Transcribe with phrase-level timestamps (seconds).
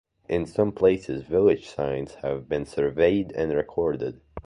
[0.27, 4.19] In some places village signs have been surveyed and recorded.